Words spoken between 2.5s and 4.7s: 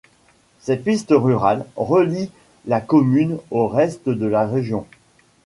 la commune au reste de la